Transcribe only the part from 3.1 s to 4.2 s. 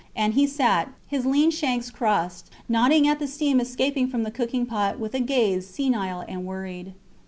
the steam escaping